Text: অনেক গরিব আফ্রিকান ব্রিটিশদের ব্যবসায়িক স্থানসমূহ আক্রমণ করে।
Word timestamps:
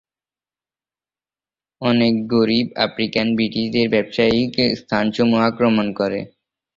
অনেক 1.81 2.13
গরিব 2.33 2.67
আফ্রিকান 2.85 3.27
ব্রিটিশদের 3.37 3.87
ব্যবসায়িক 3.93 4.51
স্থানসমূহ 4.79 5.39
আক্রমণ 5.49 5.87
করে। 5.99 6.19